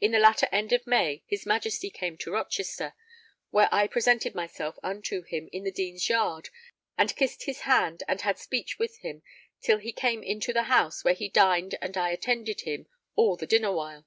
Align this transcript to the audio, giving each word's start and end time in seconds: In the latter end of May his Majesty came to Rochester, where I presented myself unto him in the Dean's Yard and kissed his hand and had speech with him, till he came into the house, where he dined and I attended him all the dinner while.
In 0.00 0.12
the 0.12 0.20
latter 0.20 0.46
end 0.52 0.72
of 0.72 0.86
May 0.86 1.24
his 1.26 1.44
Majesty 1.46 1.90
came 1.90 2.16
to 2.18 2.30
Rochester, 2.30 2.94
where 3.50 3.68
I 3.72 3.88
presented 3.88 4.32
myself 4.32 4.78
unto 4.84 5.22
him 5.22 5.48
in 5.52 5.64
the 5.64 5.72
Dean's 5.72 6.08
Yard 6.08 6.48
and 6.96 7.16
kissed 7.16 7.42
his 7.46 7.62
hand 7.62 8.04
and 8.06 8.20
had 8.20 8.38
speech 8.38 8.78
with 8.78 8.98
him, 8.98 9.24
till 9.60 9.78
he 9.78 9.90
came 9.90 10.22
into 10.22 10.52
the 10.52 10.70
house, 10.70 11.02
where 11.02 11.12
he 11.14 11.28
dined 11.28 11.74
and 11.82 11.96
I 11.96 12.10
attended 12.10 12.60
him 12.60 12.86
all 13.16 13.36
the 13.36 13.48
dinner 13.48 13.72
while. 13.72 14.06